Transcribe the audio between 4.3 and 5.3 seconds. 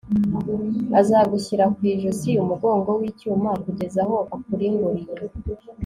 akurimburiye